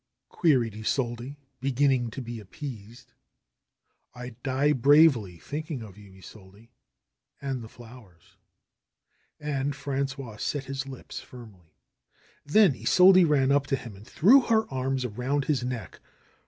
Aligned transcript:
queried 0.29 0.73
Isolde, 0.73 1.35
begin 1.59 1.89
ning 1.91 2.09
to 2.09 2.23
be 2.23 2.39
appeased. 2.39 3.13
"I'd 4.15 4.41
die 4.41 4.73
bravely, 4.73 5.37
thinking 5.37 5.83
of 5.83 5.95
you, 5.95 6.11
Isolde, 6.15 6.69
and 7.39 7.61
the 7.61 7.69
flowers." 7.69 8.35
And 9.39 9.75
Frangois 9.75 10.37
set 10.39 10.63
his 10.63 10.87
lips 10.87 11.19
firmly. 11.19 11.75
Then 12.43 12.73
Isolde 12.73 13.25
ran 13.25 13.51
up 13.51 13.67
to 13.67 13.75
him 13.75 13.95
and 13.95 14.07
threw 14.07 14.41
her 14.41 14.67
arms 14.73 15.05
around 15.05 15.45
his 15.45 15.63
neck. 15.63 15.99